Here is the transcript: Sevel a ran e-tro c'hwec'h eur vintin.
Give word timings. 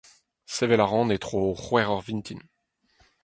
Sevel 0.55 0.81
a 0.85 0.87
ran 0.87 1.13
e-tro 1.15 1.41
c'hwec'h 1.61 1.93
eur 1.93 2.01
vintin. 2.07 2.41